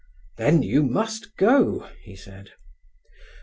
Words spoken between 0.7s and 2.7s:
must go," he said.